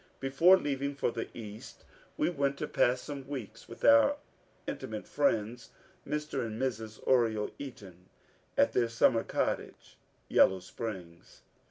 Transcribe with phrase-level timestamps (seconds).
[0.19, 1.85] Before leaving for the East
[2.17, 4.17] we went to pass some weeks with our
[4.65, 5.69] intimate friends,
[6.07, 6.43] Mr.
[6.43, 6.99] and Mrs.
[7.05, 8.09] Oriel Eaton,
[8.57, 9.99] at their summer cottage.
[10.27, 11.43] Yellow Springs.